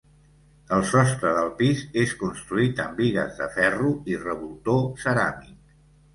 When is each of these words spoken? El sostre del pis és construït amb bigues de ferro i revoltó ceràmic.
El 0.77 0.85
sostre 0.91 1.33
del 1.39 1.51
pis 1.59 1.83
és 2.05 2.13
construït 2.21 2.81
amb 2.85 2.99
bigues 3.03 3.37
de 3.43 3.51
ferro 3.59 3.93
i 4.15 4.19
revoltó 4.25 4.81
ceràmic. 5.05 5.55